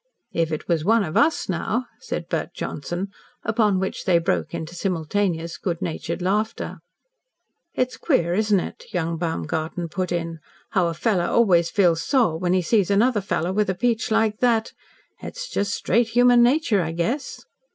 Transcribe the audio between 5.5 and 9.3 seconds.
good natured laughter. "It's queer, isn't it," young